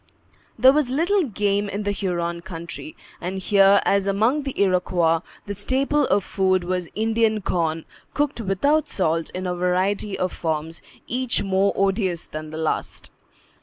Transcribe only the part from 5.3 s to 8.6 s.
the staple of food was Indian corn, cooked